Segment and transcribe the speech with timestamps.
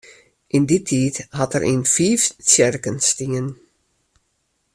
[0.55, 3.47] Yn dy tiid hat er yn fiif tsjerken stien.